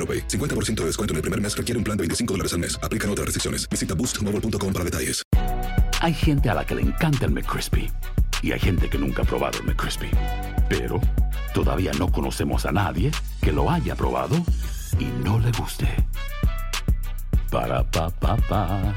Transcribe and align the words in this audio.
AroPay. 0.00 0.26
50% 0.26 0.80
de 0.80 0.86
descuento 0.86 1.12
en 1.12 1.16
el 1.16 1.22
primer 1.22 1.40
mes 1.40 1.54
requiere 1.54 1.76
un 1.78 1.84
plan 1.84 1.96
de 1.96 2.02
25 2.02 2.32
dólares 2.34 2.54
al 2.54 2.60
mes. 2.60 2.78
Aplican 2.82 3.10
otras 3.10 3.26
restricciones. 3.26 3.68
Visita 3.68 3.94
boostmobile.com 3.94 4.72
para 4.72 4.84
detalles. 4.84 5.22
Hay 6.00 6.14
gente 6.14 6.48
a 6.48 6.54
la 6.54 6.64
que 6.64 6.74
le 6.74 6.82
encanta 6.82 7.26
el 7.26 7.32
McCrispy 7.32 7.90
y 8.42 8.52
hay 8.52 8.58
gente 8.58 8.88
que 8.88 8.96
nunca 8.96 9.22
ha 9.22 9.24
probado 9.26 9.58
el 9.58 9.66
McCrispy. 9.66 10.10
Pero 10.68 10.98
todavía 11.52 11.92
no 11.98 12.10
conocemos 12.10 12.64
a 12.64 12.72
nadie 12.72 13.10
que 13.42 13.52
lo 13.52 13.70
haya 13.70 13.94
probado 13.94 14.36
y 14.98 15.04
no 15.22 15.38
le 15.38 15.52
guste. 15.52 15.86
Para 17.50 17.84
pa 17.84 18.08
pa 18.08 18.36
pa. 18.48 18.94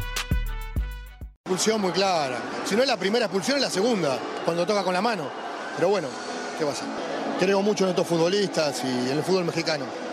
Expulsión 1.45 1.81
muy 1.81 1.91
clara. 1.91 2.37
Si 2.63 2.75
no 2.75 2.83
es 2.83 2.87
la 2.87 2.97
primera 2.97 3.25
expulsión, 3.25 3.57
es 3.57 3.63
la 3.63 3.69
segunda, 3.69 4.17
cuando 4.45 4.65
toca 4.65 4.83
con 4.83 4.93
la 4.93 5.01
mano. 5.01 5.29
Pero 5.75 5.89
bueno, 5.89 6.07
¿qué 6.57 6.65
pasa? 6.65 6.85
Creo 7.39 7.61
mucho 7.61 7.83
en 7.83 7.89
estos 7.89 8.07
futbolistas 8.07 8.81
y 8.85 9.09
en 9.09 9.17
el 9.17 9.23
fútbol 9.23 9.43
mexicano. 9.43 10.12